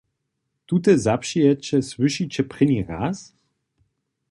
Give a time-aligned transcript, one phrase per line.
[0.67, 3.17] Tute zapřijeće słyšiće prěni raz?